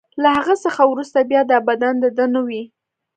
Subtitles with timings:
[0.21, 2.63] له هغه څخه وروسته بیا دا بدن د ده نه وي.